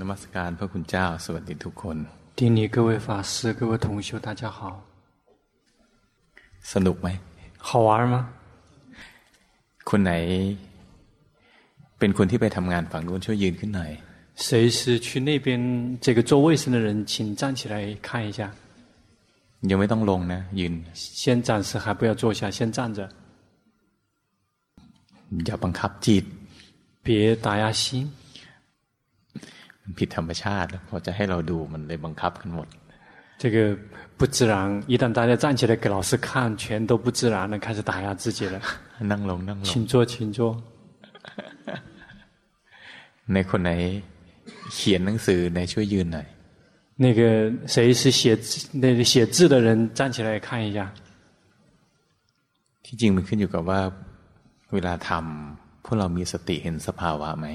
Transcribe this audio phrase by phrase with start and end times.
[0.00, 1.96] นมัสการพระคุณเจ้าสวัสดีทุกคน
[2.38, 4.58] 顶礼各位法师各位同修大家好
[6.72, 7.08] สนุกไหม
[7.68, 8.14] 好玩吗
[9.90, 10.12] คนไหน
[11.98, 13.90] เป็นคนที่ไปทำงานฝั่งนู้นช่วยยืนขึ้นหน่อย
[14.46, 15.46] 谁是去那边
[16.04, 17.74] 这个做卫生的人请站起来
[18.06, 18.40] 看一下
[19.70, 23.00] ยังไม่ต้องลงนะยืน先暂时还不要坐下先站着
[25.46, 26.24] อย่าบังคับจิต
[27.04, 28.10] 别打压心
[29.98, 32.68] ผิดธรรมชาติพอจะให้เราดูมันเลยบังคับกันหมด
[33.42, 33.56] 这个
[34.18, 38.60] 不自然，一旦大家站起来给老师看，全都不自然了，开始打压自己了。
[39.10, 40.40] นั่งลงนั่งลง请坐，请坐。
[43.32, 43.70] ในคนไหน
[44.74, 46.26] เขียนหนังสือในช่วยยืนหน่อย
[47.04, 47.20] 那个
[47.66, 48.50] 谁是写字
[48.84, 50.78] 那个写字的人站起来看一下。
[52.84, 53.80] ที่จริงมันขึ้นอยู่กับว่า
[54.74, 57.46] เวลาทำพวกเรามีสติเห็นสภาวะไหม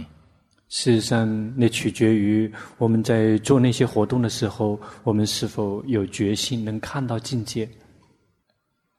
[0.74, 7.68] 事实上，那取决于我们在做那些活动的时候，我们是否有决心，能看到境界。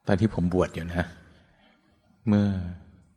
[0.05, 1.03] ตอนที่ผมบวชอยู่นะ
[2.27, 2.45] เมื่อ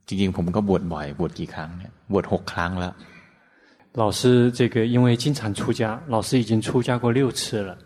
[0.06, 2.92] จริงๆผมก็บวชบ่อยบวชกี่ครั้งเนี่ยบวชหกครั้งแล้ว
[4.00, 7.77] 老师，这个因为经常出家，老师已经出家过六次了。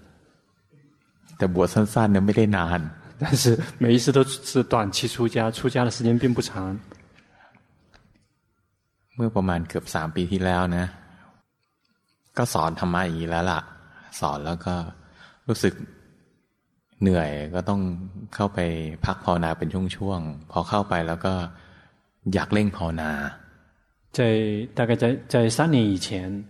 [1.37, 2.81] แต่บวชสั้นๆเนี่ยไม่ได้นาน
[3.21, 6.79] 但是每一次都是短期出家，出家的时间并不长。
[9.17, 10.87] เมื่อประมาณเกือบสามปีที่แล้วนะ
[12.39, 13.61] ก็สอนธรรมะอย่างนี้แล้วล่ะ
[14.21, 14.75] สอนแล้วก็
[15.49, 15.75] รู้สึก
[17.03, 17.81] เหนื่อยก็ต้อง
[18.35, 18.59] เข้าไป
[19.05, 21.35] พักภาวนาเป็นช่วงๆพอเข้าไปแล้วก็
[22.35, 23.11] อยากเร่งภาวนา
[24.17, 24.21] 在
[24.79, 26.45] 大概在在三年以前，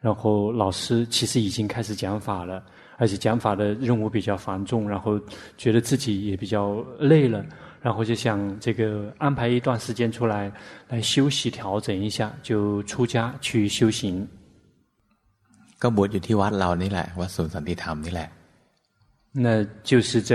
[0.00, 2.62] 然后老师其实已经开始讲法了，
[2.98, 5.18] 而且讲法的任务比较繁重，然后
[5.56, 7.44] 觉得自己也比较累了。
[7.82, 10.50] 然后就想这个安排一段时间出来，
[10.88, 14.26] 来休息调整一下，就出家去修行。
[15.82, 18.28] ก็บวชอยู่ที่วัดเรานี่แหละวัดศูนย์สันติธรรมนี่แหละ
[19.44, 19.46] 那
[19.82, 20.32] 就是在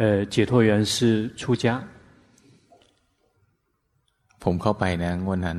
[0.00, 1.64] 呃解脱园寺出家。
[4.42, 5.58] ผมเข้าไปนะวันนั้น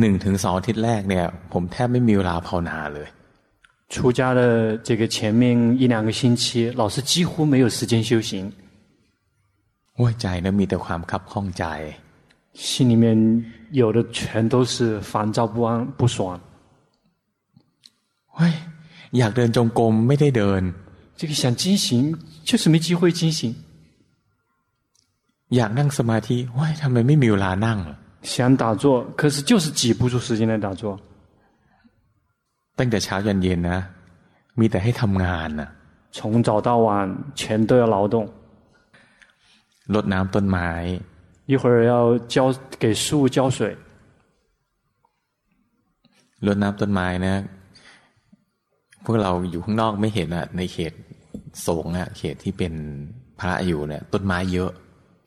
[0.00, 3.08] หนึ่งถึงสองอาทิตย์แรกเนี่ยผมแทบไม่มีเวลาภาวนาเลย
[3.94, 4.40] 出家的
[4.78, 5.44] 这个前面
[5.80, 8.50] 一两个星期，老师几乎没有时间修行。
[9.98, 11.64] โอ้ยใจนะมีแต่ความคับข้องใจ
[12.54, 13.04] 心里面
[13.80, 16.16] 有的全都是烦躁不安不爽
[18.34, 18.54] เฮ้ย
[19.18, 20.62] อยากเดินจงกรมไม่ได้เดิน
[21.18, 21.86] 这个想经行
[22.48, 23.40] 就是没机会经行
[25.56, 27.78] อยากนั่งสมาธิเฮ้ยทำไมไม่มีเวลานั่ง
[28.32, 28.84] 想打坐
[29.18, 30.82] 可是就是挤不出时间来打坐
[32.78, 33.78] ตั้งแต่เช้ายันเย็นนะ
[34.58, 35.68] มีแต่ให้ทำงานนะ
[36.16, 36.86] 从早到晚
[37.34, 38.16] 全都要劳动
[39.94, 40.68] รดน้ำต้นไม้
[41.50, 41.94] 一会儿要
[42.34, 42.36] 浇
[42.82, 43.06] 给树
[43.36, 43.58] 浇水
[46.46, 47.34] รดน้ำต้นไม้นะ
[49.04, 50.92] พวกเราอยู่ข้างนอกไม่เห็นอ่ะในเขต
[51.66, 52.72] สงฆ์อ่ะเขตที่เป็น
[53.40, 54.70] พระอยู่เนี่ยต้นไม้เยอะ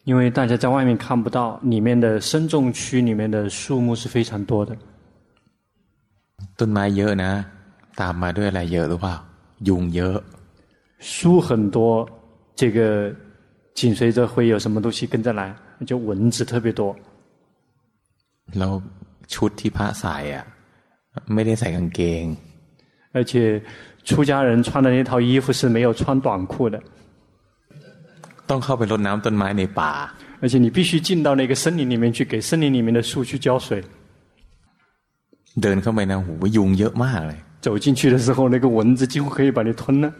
[0.09, 1.39] 因为大家在外面看不到，
[1.73, 4.71] 里面的僧众区里面的树木是非常多的。
[6.59, 7.31] ต้นไม้เยอะนะ
[7.99, 9.15] ตามมาด้วยอะไรเยอะหรือเปล่า
[9.67, 10.17] ยุงเยอะ
[10.99, 11.77] 树很多，
[12.55, 12.79] 这个。
[13.73, 15.55] 紧随着会有什么东西跟着来，
[15.85, 16.95] 就蚊子特别多。
[18.57, 18.71] แล้ว
[19.33, 20.45] ชุดที่พระใส่อ่ะ
[21.33, 22.23] ไม่ได้ใส่กางเกง
[23.15, 23.31] 而且
[24.07, 26.81] 出家人穿的那套衣服是没有穿短裤的。
[28.49, 29.93] ต้องเข้าไปรดน้ำต้นไม้ในป่า
[30.41, 33.83] 而且你必须进到那个森林里面去，给森林里面的树去浇水。
[35.61, 40.13] เดินเข้าไปนะหูยุงเยอะมากเลย走进去的时候，那个蚊子几乎可以把你吞了。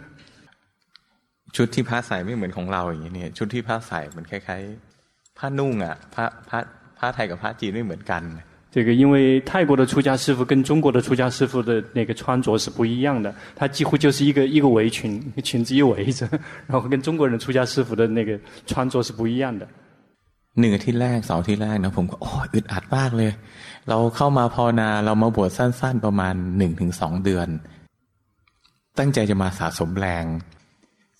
[1.55, 6.59] ชุดที่พระใส่ไม่เหมือนของเราอย่างนี้เนี่ยชุดที่พระใส่มันคล้ายๆผ้านุ่งอ่ะพระพระ
[6.97, 8.23] พระไทยกับพระจีนไม่เหมือนกัน
[8.75, 16.27] 这个因为泰国的出家师父跟中国的出家师父的那个穿着是不一样的，他几乎就是一个一个围裙，裙子一围着，
[16.67, 19.65] 然后跟中国人出家师父的那个穿着是不一样的。
[20.59, 23.31] หนึ่งอาทิตย์แรกสองอาทิตย์แรกนะผมก็โอ้อึดอัดมากเลย
[23.89, 27.47] เราเข้ามาภาวนาเรามาบวชสั้นๆประมาณหนึ่งถึงสองเดือน
[28.97, 30.25] ตั้งใจจะมาสะสมแรง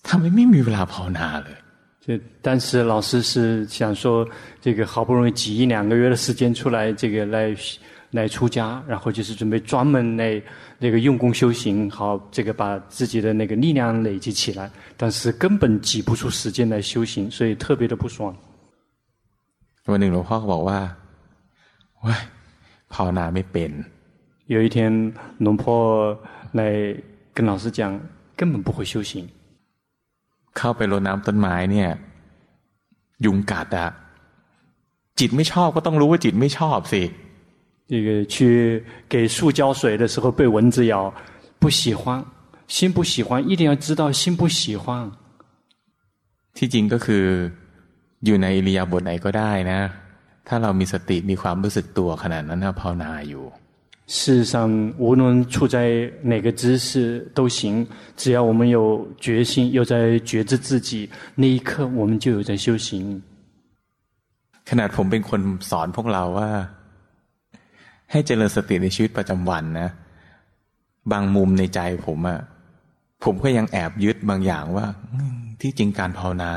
[0.02, 1.58] 他们没有เวลาภาวนาเลย
[2.04, 4.26] 就但是老师是想说，
[4.62, 7.54] 这个好不容易挤一两个月的时间出来，这个来
[8.12, 10.42] 来出家，然后就是准备专门来
[10.78, 18.34] 那个用功修行，好这个把自己的那个力量累积起来，但是根本挤不出时间来修行，所以特别的不爽。
[19.90, 20.78] วันหนึ่งหลวงพ่อก็บอกว่า
[22.04, 22.20] ว้ย
[22.92, 23.70] ภาวนาไม่เป็น
[24.46, 26.18] 有一天，龙婆
[26.52, 26.94] 来
[27.34, 28.00] 跟老师讲，
[28.36, 29.28] 根本不会修行。
[30.56, 31.90] เข้าไปรดน้ำต้นไม้เนี่ย
[33.24, 33.88] ยุงกัดอะ
[35.18, 37.02] จิตไม่ชอบก็ต้องรู้ว่าจิตไม่ชอบสิ
[37.90, 41.12] 这 这个去给树浇水的时候被蚊子咬，
[41.58, 42.24] 不喜欢，
[42.68, 45.10] 心不喜欢，一定要知道心不喜欢。
[46.56, 47.24] ที่จริงก็คือ
[48.24, 49.80] อยู่ในอิริยาบถไหนก็ได้นะ
[50.48, 53.44] ถ้าเรามีสติมีความรู้สึกตัวขนาดนั้นภาวนาอยู่
[54.06, 54.54] 事实上，
[54.96, 57.86] 无论处在哪个姿势都行，
[58.16, 63.22] 只要我们有决心，又在觉知自己，那一刻我们就有在修行。
[64.68, 65.40] ขนาดผมเป็นคน
[65.70, 66.50] สอนพวกเราว่า
[68.10, 69.88] ให้เจริญสติในชีวิตประจำวันนะ
[71.12, 72.40] บางมุมในใจผมอะ
[73.24, 74.86] ผมก็ยังแอบยึดบางอย่างว่า
[75.60, 76.52] ที่จริงการภาวนา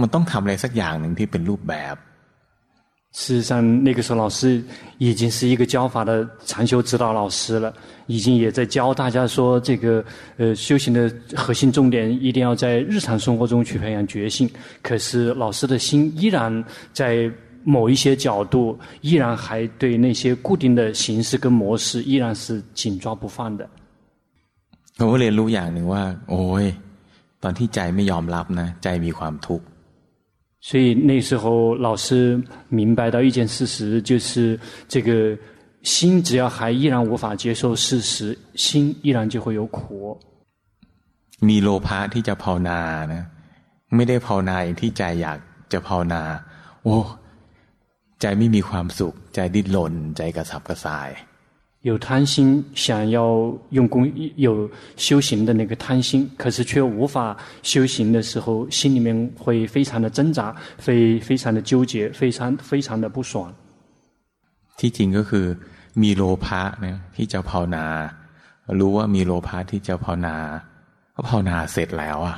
[0.00, 1.94] มันต้องทำอะไรสักอย่างหนึ่งที่เป็นรูปแบบ
[3.12, 4.60] 事实上，那个时候老师
[4.98, 7.72] 已经是一个教法的禅修指导老师了，
[8.06, 10.04] 已经也在教大家说，这个
[10.36, 14.50] 呃修行的核心重点一定要在日常生活中去培养觉性。
[14.82, 17.30] 可是老师的心依然在
[17.62, 23.68] 某一些角度，依然还对那些固定的形式跟模式，依然是紧抓不放的。
[24.98, 26.66] 我เรียนรู้อย่างหนึ่งว่าโอ้ย
[27.42, 29.64] ตอนที่ใจไม่ยอมรับนะใจมีความทุกข์
[30.60, 34.58] 所以那时候老师明白到一件事实，就是
[34.88, 35.36] 这个
[35.82, 40.18] 心只要还依然无法接受事实，心依然就会有苦。
[41.48, 42.80] มีโลภะที่จะภาวนา
[43.14, 43.22] นะ
[43.94, 45.38] ไม่ได้ภาวนาอย่างที่ใจอยาก
[45.72, 46.22] จะภาวนา
[46.82, 46.96] โอ้
[48.20, 51.10] ใจไม่มีความสุขใจดิ้นรนใจกระสับกระส่าย
[51.82, 63.52] 有贪心，想要用功有修行的那个贪心，可是却无法修行的时候，心里面会非常的挣扎，会非常的纠结，非常非常的不爽。
[64.78, 65.46] ที่จริงก็คือ
[66.02, 67.84] มีโลภะนะที่จะภาวนา
[68.78, 70.36] รู้ว่ามีโลภะที่จะภาวนา
[71.14, 72.36] ก็ภาวนาเสร็จแล้วอ่ะ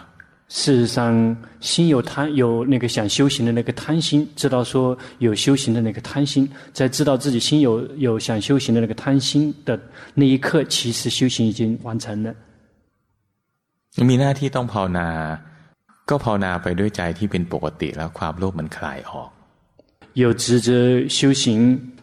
[0.51, 9.79] 事实上，心有贪，有那个想修行的那个贪心，知道说有修行的那个贪心，在知道自己心有有想修行的那个贪心的
[10.15, 12.33] 那一刻，其实修行已经完成了。
[14.09, 15.09] มีหน้าที่ต้องภาวนา
[16.09, 19.31] ก็ภาวนาไปด้วยใจที่เป็นปกติแล้วความโลภมันคลายออก。
[20.23, 20.69] 有职责
[21.09, 21.47] 修行，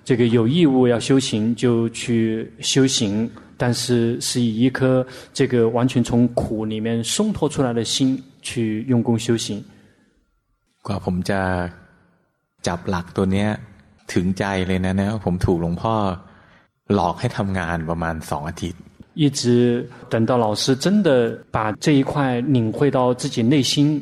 [0.03, 3.29] 这个有义务要修行，就去修行。
[3.55, 9.47] 但是是以一颗这个完全从苦里面松脱出来的心 去用功修行。
[10.85, 11.41] กว่าผมจะ
[12.67, 13.49] จับหลักตัวเนี้ย
[14.13, 15.95] ถึงใจเลยนะนะผมถูกหลวงพ่อ
[16.93, 18.81] หลอกให้ทำงานประมาณสองอาทิตย์
[19.21, 19.41] 一直
[20.09, 21.09] 等到老师真的
[21.51, 24.01] 把这一块领会到自己内心，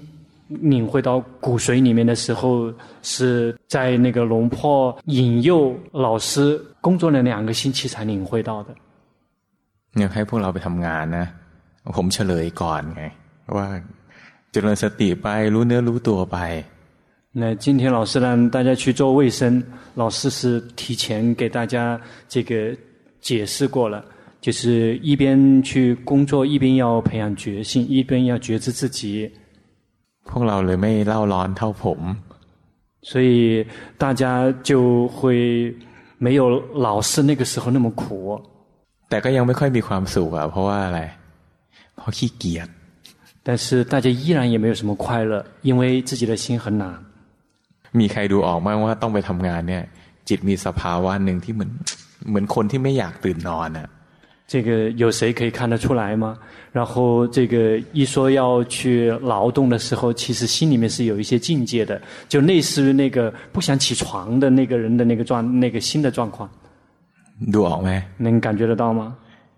[0.73, 2.73] 领会到骨髓里面的时候，
[3.03, 8.69] 是在那个龙坡引诱老师工作了两个星期才领会到的。
[9.99, 11.25] อยากให้พวกเราไปทำงานนะ
[11.97, 13.03] ผมเฉลยก่อนไง
[13.57, 13.67] ว่า
[14.04, 14.04] เ
[14.55, 16.37] จริญสติไปรู้เนื้อรู้ตัวไป
[17.39, 19.63] 那今天老师让大家去做卫生，
[19.95, 21.75] 老师是提前给大家
[22.27, 22.75] 这个
[23.21, 24.03] 解释过了，
[24.41, 29.31] 就是一边去工作，一边要培养觉性，一边要觉知自己。
[30.29, 31.99] พวกเราเลยไม่เล่าร้อนเท่าผม
[33.09, 33.65] 所以
[33.97, 35.73] 大家就会
[36.19, 36.41] 没有
[36.73, 38.03] 老师那个时候那么苦。
[39.09, 40.99] แต่ก็ยังไม่ค่อยมีความสุข啊เพราะว่าอะไร
[41.95, 42.69] เพราะขี้เกียจ
[43.45, 46.83] 但是大家依然也没有什么快乐，因为自己的心很难。
[47.99, 49.83] มีใครดูออกไหมว่าต้องไปทำงานเนี่ย
[50.29, 51.71] จิตมีสภาวะหนึ่งที่เหมือน
[52.29, 53.81] เหมือนคนที่ไม่อยากตื่นนอน啊
[54.51, 54.69] 这个
[55.03, 56.37] 有谁可以看得出来吗？
[56.73, 66.49] 然后这个一说要去劳动的时候，其实心里面是有一些境界的，就类似于那个不想起床的那个人的那个状那个心的状况。
[67.53, 69.15] ดูออกไหม能感觉得到吗？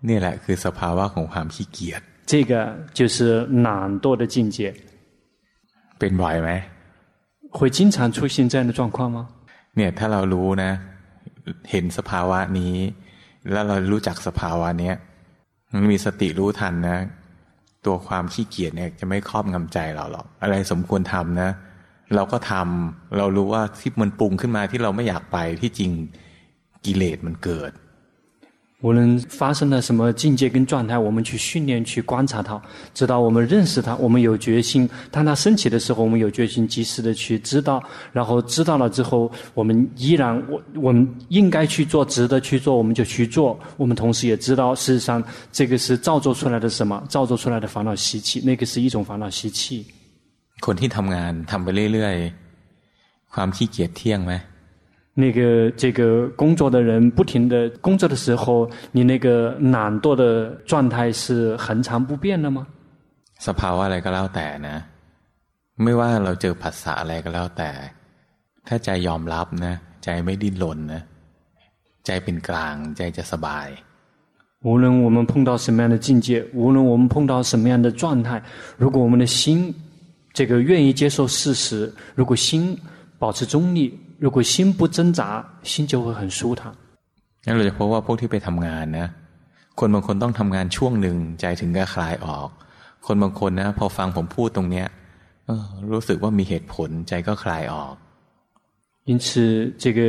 [0.08, 2.52] นี่แหละคือสภาวะของความขี้เกียจ 这个
[2.98, 4.58] 就是懒惰的境界。
[5.98, 6.50] เป็นบ่อยไหม
[7.56, 9.18] 会经常出现这样的状况吗？
[9.76, 10.70] เนี่ยถ้าเรารู้นะ
[11.70, 12.74] เห็นสภาวะนี้
[13.50, 14.94] แล้วเรารู้จักสภาวะเนี้ย
[15.72, 16.98] มันมีสติรู้ทันนะ
[17.86, 21.50] ตัวความขี้เกียจเนี่ยจะไม่ครอบงำใจเราหรอกอะไรสมควรทำนะ
[22.14, 25.90] เราก็ทำเรารู้ว่าที่มันปรุงขึ้นมาที่เราไม่อยากไปที่จริง
[26.84, 27.70] กิเลสมันเกิด
[28.80, 32.60] 无论发生了什么境界跟状态，我们去训练、去观察它，
[32.92, 34.86] 直到我们认识它，我们有决心。
[35.10, 43.58] 当它升起的时候，我们有决心及时的去知道，然后知道了之后，我们依然我我们应该去做，值得去做，我们就去做。
[43.78, 47.02] 我们同时也知道，事实上这个是造作出来的什么？
[47.08, 49.86] 造作出来的烦恼习气，那个是一种烦恼习气。
[50.60, 54.32] คนที่ทำงานทำไปเรื่อยๆความขี้เกียจเที่ยงไหม
[55.18, 62.66] 那个这个工作的人不停的工作的时候，你那个懒惰的状态是恒常不变的吗？
[63.38, 64.76] สภาวะอะไรก็แล้วแต่นะ
[65.82, 67.70] ไม่ว่าเราเจอภาษาอะไรก็แล้วแต่
[68.68, 69.74] ถ้าใจยอมรับนะ
[70.04, 71.02] ใจไม่ดิ้นรนนะ
[72.06, 73.68] ใจเป็นกลางใจจะสบาย。
[74.66, 78.42] 无论我们碰到什么样的境界，无论我们碰到什么样的状态，
[78.78, 79.74] 如果我们的心
[80.32, 82.76] 这个愿意接受事实，如果心
[83.18, 86.72] 保持中立， 如果心不挣扎，心就会很舒坦。
[87.46, 89.06] งั้นเราจะพบว่าพวกที่ไปทำงานนะ
[89.78, 92.48] คนบางคนต้องทำงานช่วงหนึ่งใจถึงจะคลายออก
[93.06, 94.86] คนบางคนนะพอฟังผมพูดตรงเนี้ย
[95.92, 97.94] รู้สึกว่ามีเหตุผลใจก็คลายออก
[99.06, 100.00] 因此，这个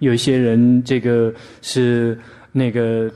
[0.00, 1.32] 有一些人，这个
[1.62, 2.18] 是
[2.50, 3.08] 那个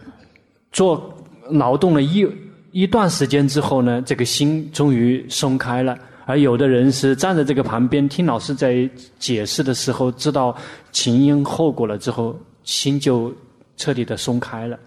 [0.70, 1.12] 做
[1.50, 2.24] 劳动了一
[2.70, 5.96] 一段时间之后呢，这个心终于松开了；
[6.28, 10.56] 而有的人是站在这个旁边听老师在解释的时候，知道
[10.92, 13.32] 前因后果了之后，心就
[13.76, 14.78] 彻底的松开了。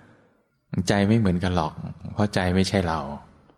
[0.86, 1.74] ใจไม่เหมือนกันหรอก
[2.14, 3.00] เพราะใจไม่ใช่เรา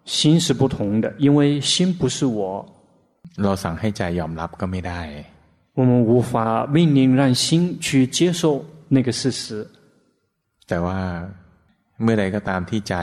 [0.05, 2.65] 心是不同的，因为心不是我。
[3.43, 4.99] เราสั่งให้ใจยอมรับก็ไม่ได้。
[5.77, 8.41] 我们无法命令让心去接受
[8.89, 9.65] 那个事实。
[10.67, 10.99] แต่ว่า
[12.01, 12.95] เมื่อใดก็ตามที่ใจ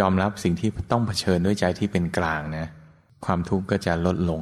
[0.00, 2.66] ยอมรับสิ่งที่ต้องเผชิญด้วยใจที่เป็นกลางนะ
[3.24, 4.40] ความทุกข์ก็จะลดลง。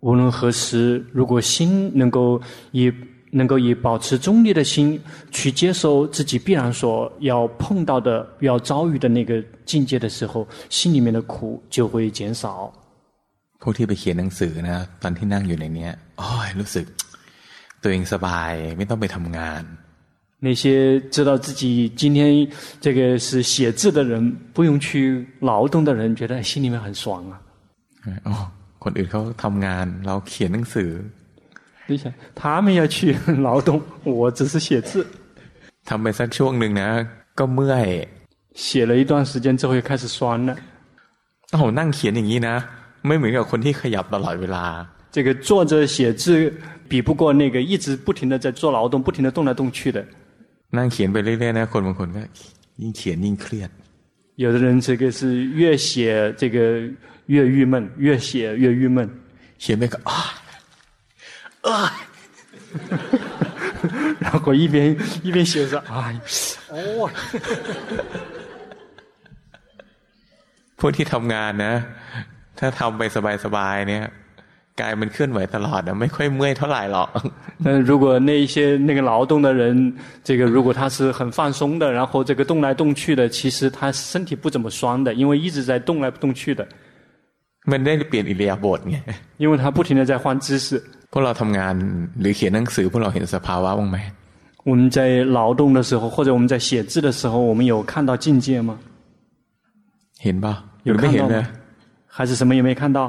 [0.00, 2.40] 无论何时，如果心能够
[2.72, 2.92] 以
[3.32, 12.72] 能够以保持中立的心去接受自己必然所要碰到的、要遭遇的那个境界的时候，心里面的苦就会减少。
[13.60, 16.86] พวกที่ไปเขียนหนังสือนะตอนที่นั่งอยู่ในเนี้ยโอ้ยรู้สึก
[17.82, 19.62] ตัวเองสบายไม่ต้องไปทำงาน
[20.38, 22.46] 那些知道自己今天
[22.80, 27.40] 这个是写字的人，不用去劳动的人，觉得心里面很爽啊。
[28.28, 28.30] 哦，
[28.84, 30.90] คนอื่นเขาทำงานเราเขียนหนังสือ
[31.88, 32.04] 你想，
[32.40, 32.96] 他们要去
[33.46, 33.70] 劳动，
[34.18, 34.90] 我只是写字。
[35.88, 36.88] ทำไปสักช่วงหนึ่งนะ
[37.38, 37.88] ก็เมื่อย
[38.64, 40.18] 写了一段时间之后，又开始酸
[40.48, 40.50] 了。
[41.52, 42.56] โอ้นั่งเขียนอย่างนี้นะ
[43.06, 44.64] ไม่เหมือนกับคนที่ขยับตลอดเวลา。
[45.14, 46.24] 这个坐着写字
[46.90, 49.98] 比不过那个一直不停的在做劳动、不停的动来动去的。
[50.76, 52.22] นั่งเขียนไปเรื่อยๆนะคนบางคนก็
[52.82, 53.70] ยิ่งเขียนยิ่งเครียด。
[54.36, 56.58] 有的人这个是越写这个
[57.26, 59.08] 越郁闷，越写越郁闷。
[59.58, 60.12] 写那个啊
[61.62, 61.90] 啊，
[64.20, 66.12] 然后一边一边写着啊
[66.68, 67.10] 哦。
[70.78, 71.74] พวกที่ทำงานนะ
[72.58, 73.02] ถ้าทำไป
[73.44, 74.04] สบายๆเนี่ย
[74.80, 77.08] กายมันเคลื่อนไหวตลอดนะไม่ค่อยเมื่อยเท่าไหร่หรอก
[77.64, 78.56] 那 如果那一些
[78.88, 86.66] 那个劳动的人，这个如果他是很放松的，然后这个动来动去的，其实他身体不怎么酸的，因为一直在动来动去的。
[87.70, 88.96] มันได้เปลี่ยนอิริยาบถไง
[89.42, 90.68] 因为他不停的在换姿势。
[91.12, 91.74] พวกเราทำงาน
[92.20, 93.98] หรือเขียนหนังสือพวกเราเห็นสภาวะบ้างไหม
[94.68, 94.98] 我们在
[95.38, 98.70] 劳动的时候，或者我们在写字的时候，我们有看到境界吗？
[100.24, 100.54] เห็นป่ะ
[100.88, 101.36] 有看到吗？
[102.06, 103.00] 还是什么也没看到？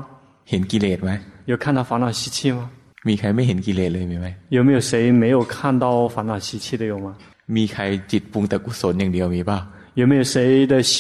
[0.50, 1.12] เห็นกิเลสไหม
[1.50, 2.60] 有看到烦恼习气吗？
[3.08, 7.08] มีใครไม่เห็นกิเลสเลยมีไหม有没有谁没有看到烦恼习气的有吗？
[7.56, 7.82] มีใคร
[8.12, 9.58] จิตปรุงแต่กุศลอย่างเดียวมีป่ะ
[10.00, 10.36] 有没有谁
[10.72, 10.94] 的心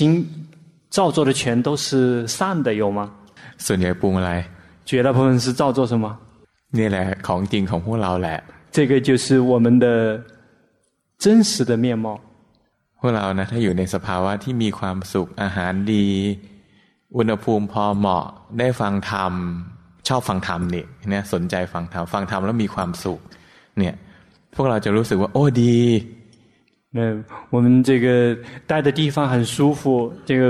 [0.95, 2.99] 造作的全都是善的有吗？
[3.65, 4.31] ส่วนใหญ่ปรุงอะไร
[4.89, 6.05] 绝大部分是造作什么？
[6.77, 8.37] นี่แหละของจริงของพวกเราแหละ
[8.75, 9.85] 这个就是我们的
[11.23, 12.07] 真实的面貌。
[12.99, 16.05] พวกเรานะถ้าอยู่ในสภาวะที่มีความสุขอาหารดี
[17.17, 18.25] อุณหภูมิพอเหมาะ
[18.59, 19.33] ได้ฟังธรรม
[20.07, 23.19] ชอบฟังธรรมนี่เนี่ยสนใจฟังธรรมฟังธรรมแล้วมีความสุข
[23.79, 23.95] เนี่ย
[24.55, 25.77] พวกเราจะรู้สึกว่าโอ้ดี
[26.95, 26.99] 那
[27.53, 28.07] 我们这个
[28.69, 30.43] 待的地方很舒服，这个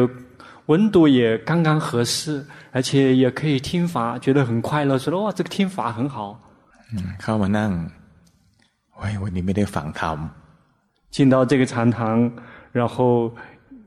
[0.67, 6.39] 温度也刚刚合适，而且也可以听法，觉得很快乐，说哇，这个听法很好。
[7.21, 7.71] เข้ามานั่ง
[8.93, 10.17] โอ้ยวันนี้ไม่ได้ฟังธรรม
[11.15, 12.31] 进到这个禅堂，
[12.71, 12.95] 然后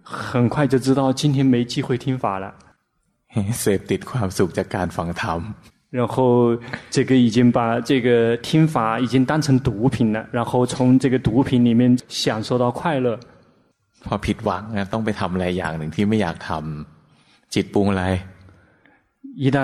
[0.04, 2.54] 很快就知道今天没机会听法了。
[3.60, 5.40] เสพติดความสุขจากการฟังธรรม
[5.98, 6.56] 然后
[6.94, 13.18] 这个已经把这个听法已经当成毒品了，然后从这个毒品里面享受到快乐。
[14.04, 18.04] พอผิดหวังนะต้องไปทำอะไรอย่างหนึ่งที่ไม่อยากทำจิตปรุงอะไร
[19.44, 19.58] 一旦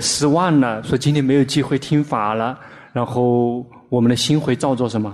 [0.00, 2.58] 失望了，说今天没有机会听法了，
[2.92, 5.06] 然后我们的心会造作什么？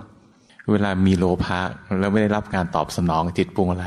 [0.70, 1.58] เวลามีโลภะ
[2.00, 3.87] แล้วไม่ได้รับการตอบสนองจิตปรุงอะไร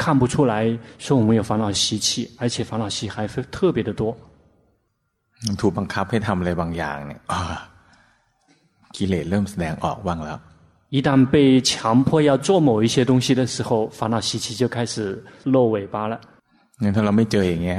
[0.00, 0.54] 看不出来
[0.98, 4.02] 说我们有烦恼习气，而且烦恼习还是特别的多。
[5.60, 7.20] ถูกบังคับให้ทำอะไรบางอย่างเนี่ย
[8.96, 10.38] กิเลสเริ่มแสดงออกบ้างแล้ว
[10.94, 11.34] 一旦被
[11.70, 11.70] 强
[12.06, 14.94] 迫要做某一些东西的时候，烦恼习气就开始
[15.44, 16.14] 露尾巴了。
[16.82, 17.78] งั้นถ้าเราไม่เจออย่างเงี้ย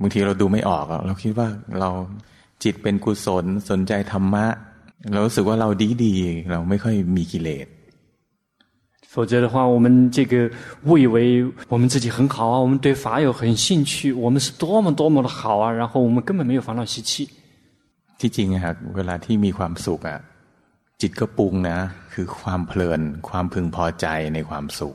[0.00, 1.48] บางทีเราดูไม่ออกเราคิดว่า
[1.80, 1.90] เรา
[2.62, 4.46] จิตเป็นกุศลสนใจธรรมะ
[5.12, 6.14] เรารู้สึกว่าเราดีดี
[6.50, 7.66] เราไม่ค่อยมีกิเลส
[9.10, 10.50] 否则的话，我们这个
[10.84, 17.28] 误以为我们自己很好啊，我们对法有很兴趣，我们是多么多么的好啊，然后我们根本没有烦恼习气。
[18.18, 20.18] ที่จริงอะเวลาที่มีความสุขอะ
[21.00, 21.78] จิตก็ปรุงนะ
[22.12, 24.94] คือความเพลินความพึงพอใจในความสุข。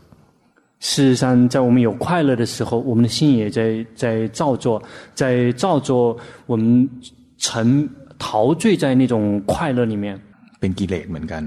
[0.79, 4.81] 事实上，在我们有快乐的时候，我们的心也在在造作，
[5.13, 6.89] 在造作我们
[7.37, 10.19] 沉陶醉在那种快乐里面。
[10.59, 11.45] เป็นกิเลสเหมือนกัน。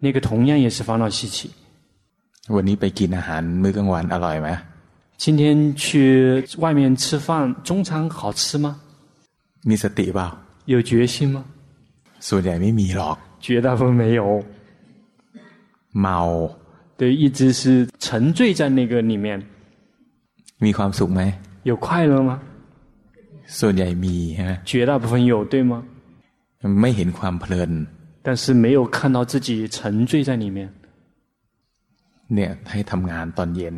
[0.00, 1.48] 那个同样也是烦恼习气。
[2.54, 4.48] วันนี้ไปกินอาหารมื้อกลางวันอร่อยไหม
[5.22, 5.42] 今天
[5.82, 5.84] 去
[6.64, 8.66] 外面吃饭，中餐好吃吗？
[9.68, 10.26] มีสติเปล่า
[10.72, 11.44] 有决心吗？
[12.28, 14.22] ส่วนใหญ่ไม่มีหรอก绝大部分没有。
[16.00, 16.18] เมา
[16.98, 19.26] 对，一直是沉醉在那个里面。
[20.64, 21.20] มีความสุขไหม
[21.70, 22.32] 有快乐吗？
[23.58, 25.74] ส่วนใหญ่มีฮะ绝大部分有，对吗？
[26.80, 27.72] ไม่เห็นความเพลิน
[28.24, 30.58] 但是没有看到自己沉醉在里面。
[32.34, 33.76] เนี่ยให้ทำงานตอนเย็น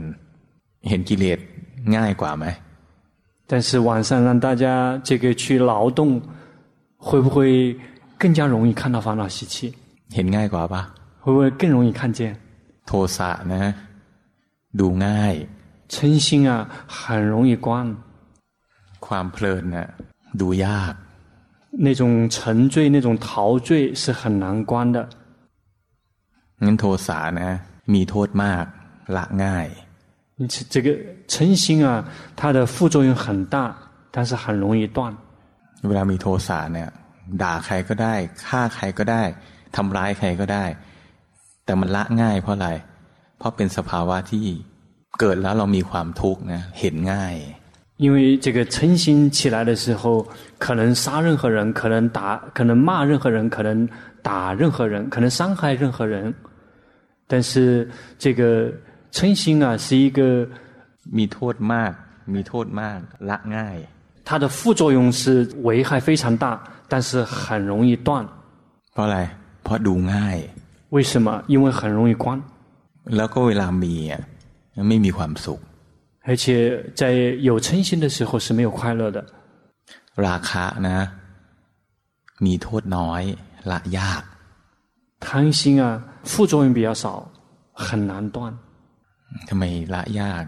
[0.88, 1.38] เห็นกิเลส
[1.96, 2.46] ง่ายกว่าไหม
[3.50, 4.64] 但是晚上让大家
[5.08, 6.00] 这个去劳动，
[6.96, 7.76] 会不会
[8.18, 9.56] 更加容易看到烦恼习气？
[10.14, 10.82] เห็นง่ายกว่าปะ
[11.22, 12.20] 会不会更容易看见？
[12.86, 13.62] โทสะนะ
[14.80, 15.34] ดูง่าย
[15.92, 16.52] 嗔心啊，
[16.96, 16.98] 很
[17.32, 17.68] 容易观。
[19.06, 19.88] ความเพลินนะ
[20.40, 20.94] ดูยาก
[21.86, 22.02] 那种
[22.34, 24.96] 沉醉、那种陶醉是很难观的。
[26.64, 27.50] งั้นโทสะนะ
[27.94, 28.64] มีโทษมาก
[29.16, 29.68] ละง่าย
[30.38, 30.88] 因此这个
[31.28, 33.56] 嗔心啊，它的副作用很大，
[34.10, 34.98] 但是很容易断。
[35.88, 36.88] เวลามีโทสะเนี่ย
[37.42, 38.14] ด่าใครก็ได้
[38.46, 39.22] ฆ่าใครก็ได้
[39.76, 40.64] ทำร้ายใครก็ได้
[41.64, 42.68] แต่มันละง่ายเพราะอะไร
[43.38, 44.44] เพราะเป็นสภาวะที่
[45.20, 47.36] เกิดแล้วเรามีความทุกข์นะเห็นง่าย
[48.04, 50.26] 因为这个嗔心起来的时候，
[50.58, 53.88] 可能杀任何人，可能打，可能骂任何人，可能
[54.20, 56.34] 打任何人，可能伤害任何人。
[57.28, 57.88] 但是
[58.18, 58.72] 这个
[59.12, 60.20] 嗔心啊，是一个
[61.16, 61.92] มีโทษมาก
[62.34, 63.78] มีโทษมากละง่าย
[64.26, 65.22] 它的副作用是
[65.62, 68.26] 危害非常大，但是很容易断。
[68.92, 69.18] เพราะอะไร
[69.62, 70.38] เพราะดูง่าย
[70.94, 71.28] 为什么？
[71.46, 72.40] 因为很容易观。
[73.16, 74.22] แล้วก็เวลามีอ่ะ
[74.88, 75.60] ไม่มีความสุข
[76.26, 76.44] 而且
[76.94, 77.02] 在
[77.48, 79.18] 有嗔心的时候是没有快乐的。
[80.26, 80.98] ราคะนะ
[82.44, 83.22] มีโทษน้อย
[83.70, 84.22] ละยาก
[85.20, 87.28] 贪心啊，副作用比较少，
[87.72, 88.36] 很难断。
[89.48, 89.64] ทำไม
[89.94, 90.44] ละยาก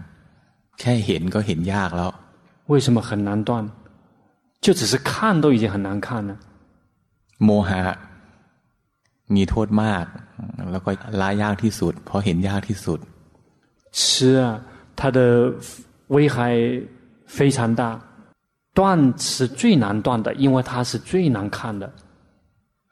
[0.79, 2.11] แค่เห็นก็เห็นยากแล้ว
[2.71, 3.69] 为什么很难断？
[4.61, 6.31] 就只是看都已经很难看了。
[7.45, 7.97] โมหะ
[9.35, 10.05] มีโทษมาก
[10.71, 10.89] แล้วก็
[11.21, 12.99] ละยากที่สุดเพราะเห็นยากที่สุด
[13.99, 14.03] 吃
[14.41, 14.61] 啊，
[14.95, 15.19] 它的
[16.15, 16.37] 危害
[17.25, 17.99] 非常大，
[18.73, 21.89] 断是最难断的，因为它是最难看的。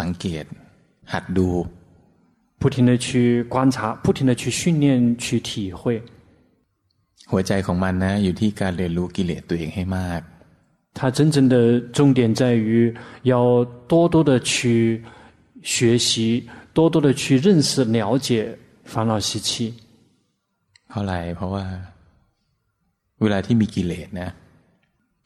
[0.00, 0.44] สังเกต
[1.12, 1.48] หัดดู
[2.60, 5.82] 不停的去观察不停的去训练去体会
[7.30, 10.20] หัวใจของมันนะอยู่ที่การเรียนรู้กิเลสตัวเองให้มาก
[10.98, 15.02] 它真正的重点在于要多多的去
[15.62, 18.28] 学习多多的去认识了解
[18.84, 19.50] 烦恼习气
[20.88, 21.64] เพราะอะไรเพราะว่า
[23.22, 24.28] เวลาที่มีกิเลสนะ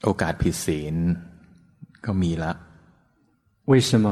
[0.05, 0.95] โอกาสผิดศีล
[2.05, 2.53] ก็มีละ
[3.71, 4.07] 为什么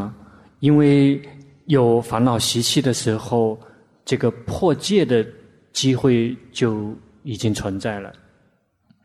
[0.61, 1.21] 因为
[1.67, 3.59] 有烦恼习气的时候，
[4.05, 5.27] 这个破戒的
[5.73, 8.13] 机会就已经存在了。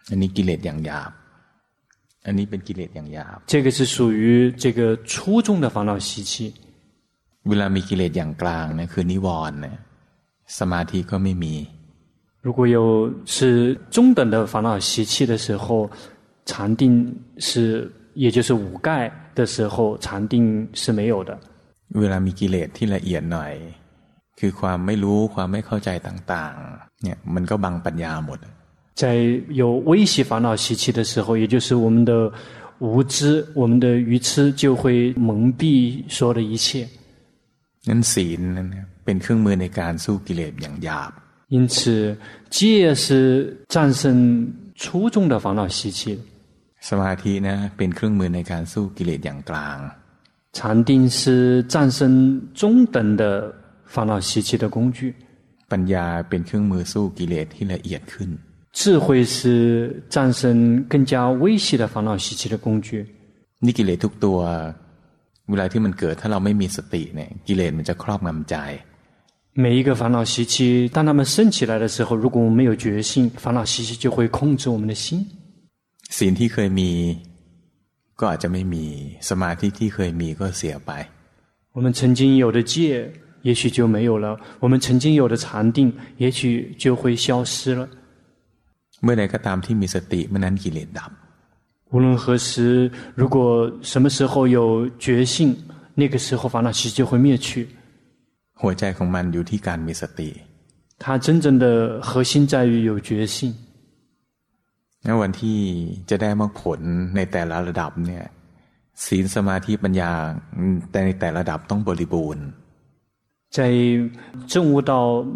[0.09, 1.11] อันนี้กิเลสอย่างหยาบ
[2.25, 4.79] อันนี้เป็นกิเลสอย่างหยาบ这个是属于这个
[5.11, 6.53] 初中的烦恼习气。
[7.49, 9.77] เวลามีกิเลสอย่างกลางเนี่ยคือนิวรณ์เนี่ย
[10.57, 11.55] สมาธิก็ไม่มี。
[12.45, 15.89] 如果有是中等的烦恼习气的时候，
[16.45, 21.37] 禅定是， 也就是五盖的时候，禅定是没有的。
[21.99, 23.53] เวลามีกิเลสที่ละเอียดหน่อย
[24.39, 28.39] คือความไม่รู้ความไม่เข้าใจต่างๆเนี่ยมันก็บังปัญญาหมด
[29.01, 29.03] 在
[29.61, 32.11] 有微细烦恼习气的时候，也就是我们的
[32.79, 36.87] 无知、我们的愚痴，就会蒙蔽所有的一切。
[37.89, 38.67] นั้นศีลนั้น
[39.05, 41.11] เป็นเครื่องมือในการสู้กิเลสอย่างหยาบ
[41.49, 42.17] 因此，
[42.49, 46.19] 戒是战胜粗重的烦恼习气。
[46.89, 49.77] สมาธินะเป็นเครื่องมือในการสู้กิเลสอย่างกลาง
[50.57, 51.19] 禅定是
[51.73, 51.99] 战胜
[52.59, 53.21] 中等的
[53.93, 54.99] 烦恼习气的工具。
[55.71, 58.29] ปัญญาเป็นเครื่องมือสู้กิเลสที่ละเอียดขึ้น
[58.79, 60.41] 智慧是战胜
[60.91, 62.89] 更加微细的烦恼习气的工具。
[63.65, 64.39] นี่กิเลสทุกตัว
[65.49, 68.55] เวลาที่มันเกิดถ้าเราไม่มีสติเนี่ยกิเลสมันจะครอบงำใจ
[69.63, 75.25] 每一个烦恼习气，当他们升起来的时候，如果我们没有觉性，烦恼习气就会控制我们的心。
[76.17, 76.91] ศีลที่เคยมี
[78.19, 78.85] ก็อาจจะไม่มี
[79.29, 80.91] สมาธิที่เคยมีก็เสียไป
[81.75, 83.11] 我们曾经有的戒，
[83.43, 87.87] 也许就没有了；我们曾经有的禅定，也许就会消失了。
[89.03, 91.11] เมื่อใดก็ตามที่มีสติเมื่อนั้นกิเลสดับ
[91.91, 95.55] 无论何时，如果什么时候有觉性，
[95.93, 97.67] 那个时候烦恼习气就会灭去。
[98.61, 100.29] หัวใจของมันอยู่ที่การมีสติ
[100.97, 103.53] 它真正的核心在于有觉性。
[105.05, 105.59] ในวันที่
[106.09, 106.79] จะได้มรรคผล
[107.15, 108.25] ในแต่ละระดับเนี่ย
[109.05, 110.11] ศีลสมาธิปัญญา
[110.91, 112.45] แต่ในแต่ละระดับต้องบริบูรณ์
[113.55, 113.59] 在
[114.51, 114.93] 证悟到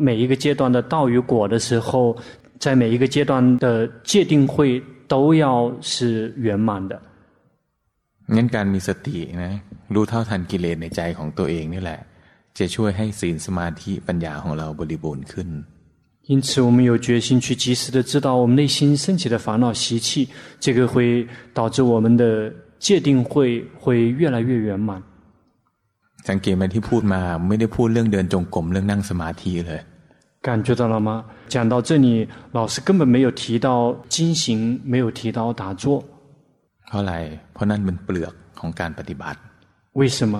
[0.07, 2.17] 每一个阶段的道与果的时候，
[2.59, 3.65] 在每一个阶段的
[4.03, 5.45] 戒定慧都要
[5.81, 6.93] 是圆满的。
[8.35, 9.53] งั้นการมีสตินะ
[9.93, 11.99] รู้เท่าทันกิเลสในใจของตัวเองนี่แหละ
[12.57, 15.49] จะช่วยให้ศีลสมาธิปัญญาของเราบริบูรณ์ขึ้น
[16.27, 25.01] 因此，我们有决心去及时的知道我们内心升起的烦恼习气，这个会导致我们的戒定慧会越来越圆满。
[26.29, 29.81] สังเกตไหมที่พูดมาไม่ได้พูดเรื่องเดินจงกรมเรื่องนั่งสมาธิเลย
[30.47, 31.09] 感觉到了吗？
[31.53, 36.03] 讲到这里，老师根本没有提到经行，没有提到打坐。
[36.87, 37.13] เพราะอะไร
[37.53, 39.39] เพราะนั่นเป็นเปลือกของการปฏิบัติ
[39.99, 40.35] 为什么？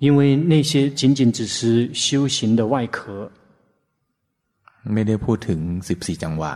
[0.00, 3.30] 因为那些仅仅只是修行的外壳，
[4.92, 6.54] ไม่ได้พูดถึงสิบสี่จังหวะ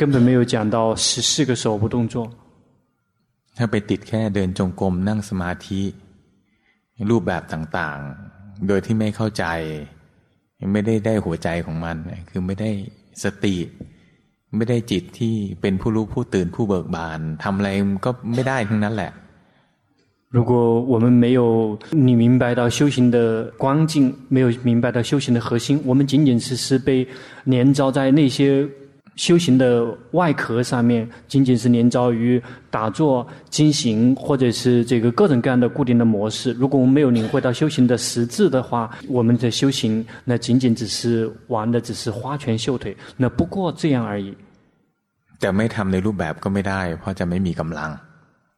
[0.00, 2.14] 根本没有讲到十四个手部动作。
[3.56, 5.82] ถ้าไปติดแค่เดินจงกรมนั่งสมาธิ
[7.10, 9.44] รูปแบบต่างๆ โดยที่ไม่เข้าใจ
[10.72, 11.96] ไม่ได้ได้หัวใจของมัน
[12.30, 12.70] คือไม่ได้
[13.24, 13.56] สติ
[14.56, 17.68] ไม่ได้จิตที่เป็นผู้รู้ผู้ตื่นผู้เบิกบานทำอะไร
[18.04, 19.12] ก็ไม่ได้ทั้งนั้นแหละ
[20.32, 27.06] 如果我们没有你明白到修行的光景，没有明白到修行的核心，我们仅仅只是被
[27.44, 28.68] 黏着在那些
[29.16, 32.40] 修行的外壳上面，仅仅是黏着于
[32.70, 36.52] 打坐、经行，或者是这个各种各样的固定的模式。
[36.52, 44.34] 如果我们没有领会到修行的实质的话，我们的修行那仅仅只是玩的，只是花拳绣腿，那不过这样而已。
[45.40, 47.90] แต่ไม่ทำในรูปแบบก็ไม่ได้เพราะจะไม่มีกำลัง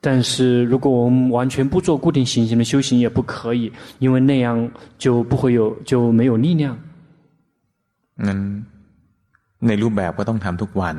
[0.04, 6.76] 但是如果我们完全不做固定行星的修行也不可以，因为那样就不会有就没有力量。
[8.26, 8.38] งั้น
[9.66, 10.96] ในรูปแบบก็ต้องทำทุกวัน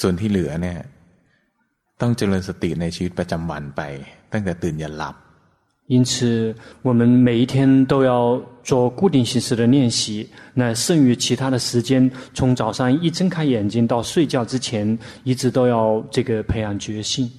[0.00, 0.78] ส่วนที่เหลือเนี่ย
[2.00, 3.80] ต้องเจริญสติในชีวิตประจำวันไป
[4.32, 5.14] ตั้งแต่ตื่นยันหลับ。
[5.90, 10.28] 因此，我们每一天都要做固定形式的练习。
[10.54, 17.30] 那剩余其他的时间，从早上一睁开眼睛到睡觉之前，一直都要这个培养觉性。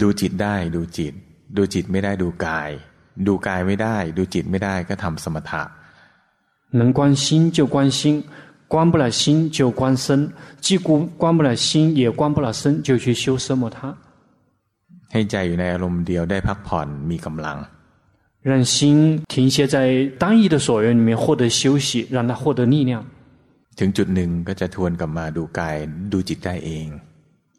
[0.00, 1.14] ดูจิตได้ดูจิต
[1.56, 2.70] ดูจิตไม่ได้ดูกาย
[3.26, 5.62] ดูกายไม่ได้ ดูจิตไม่ได้ก็ทำสมถะ
[6.78, 8.24] 能观心就观心，
[8.66, 10.28] 观不了心就观身，
[10.60, 13.94] 既顾观不了心也观不了身，就去修奢摩他。
[15.12, 17.58] ให้ใจอยู่ในอารมณ์เดียวได้พักผ่อนมีกำลัง
[18.42, 18.74] 让心
[19.32, 19.76] 停歇在
[20.18, 22.92] 单一的所缘里面获得休息，让它获得力量。
[23.78, 25.76] ถึงจุดหนึ่งก็จะทวนกลับมาดูกาย
[26.12, 26.86] ดูจิตได้เอง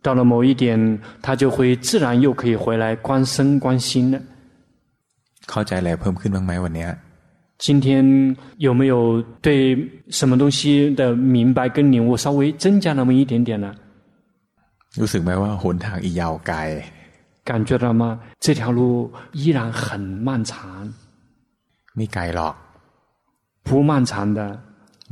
[0.02, 4.20] 到了某一点，他就会自然又可以回来观身观心了。
[5.50, 6.88] เข้าใจอะไรเพิ่มขึ้นบ้างไหมวันนี้
[7.66, 7.86] 今天
[8.58, 9.48] 有没有对
[10.10, 13.68] 什么东西的明白跟领悟稍微增加那么一点点呢？
[15.00, 16.58] รู้สึกไหมว่าหนทางอียาวไกล
[17.50, 18.20] 感觉到吗？
[18.40, 20.52] 这条路依然很漫长。
[21.96, 22.56] ไม่ไกลหรอก
[23.66, 24.40] 不漫长的。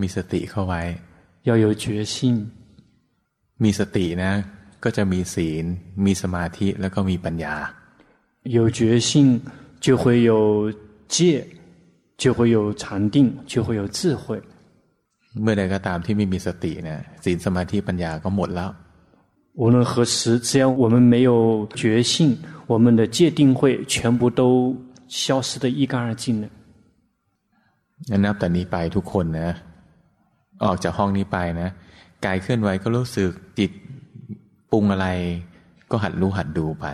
[0.01, 0.81] มีสติเข้าไว้
[1.47, 2.13] 要有决心。
[3.63, 4.31] มีสตินะ
[4.83, 5.65] ก็จะมีศีล
[6.05, 7.55] มีสมาธิแล้วก็มีปัญญา
[8.57, 9.09] 有决心
[9.85, 10.31] 就会有
[11.13, 11.17] 戒
[12.21, 13.15] 就会有禅定
[13.51, 14.25] 就会有智慧
[15.41, 18.69] เมื่อใดก็ตามที่ไม่มีสติเนี่ยศีลสมาธิปัญญาก็หมดแล้ว
[19.61, 21.31] 无论何时只要我们没有
[21.75, 22.13] 决心
[22.71, 24.75] 我们的戒定慧全部都
[25.07, 26.47] 消失得一干二净了
[28.23, 29.49] นับแต่นี้ไปทุกคนนะ
[30.63, 31.69] ออกจากห้องนี้ไปนะ
[32.25, 33.71] กายเคลื่อนไหวก็รู้สึกจิต
[34.71, 35.07] ปรุงอะไร
[35.91, 36.85] ก็หัดรู้หัดดูไป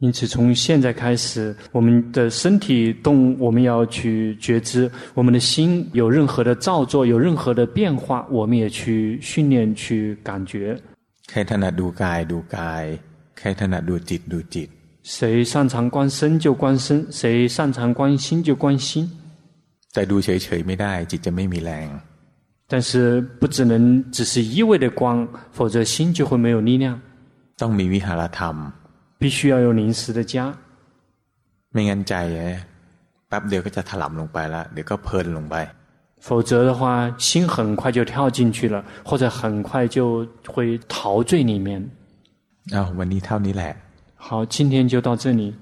[0.00, 10.78] 因此，从现在开始，我们的身体动，我们要去觉知；我们的心有任何的造作，有任何的变化，我们也去训练，去感觉。
[11.30, 12.84] ใครถนัดดูกายดูกาย
[13.38, 14.68] ใครถนัดดูจิตดูจิต
[15.04, 19.08] 谁擅长观身就观身，谁擅长观心就观心。
[19.92, 21.88] แต่ดูเฉยๆไม่ได้จิตจะไม่มีแรง
[22.68, 27.00] 但是不只能只是一味的观，否则心就会没有力量。
[27.60, 28.56] ต้องมีวิหารธรรม
[29.18, 30.34] 必须要有临时的家，
[31.72, 32.14] ไม่งั้นใจ
[33.28, 35.56] แป๊บเดียวก็จะถลำลงไปแล้วเดี๋ยวก็เพลินลงไป
[36.26, 41.68] 否则的话，心很快就跳进去了，或者很快就会陶醉里面。
[42.72, 43.72] 啊，วันนี้เท่านี้แหละ。
[44.16, 45.52] 好，今天就到这里。